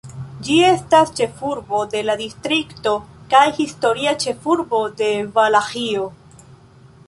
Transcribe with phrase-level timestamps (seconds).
[0.45, 2.95] Ĝi estas ĉefurbo de la distrikto
[3.35, 6.13] kaj historia ĉefurbo de Valaĥio.